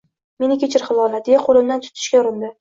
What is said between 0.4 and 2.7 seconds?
Meni kechir, Hilola, deya qo`limdan tutishga urindi